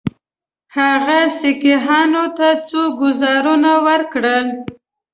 هغه 0.77 1.19
سیکهانو 1.39 2.25
ته 2.37 2.47
څو 2.67 2.81
ګوزارونه 3.01 3.71
ورکړل. 3.87 4.47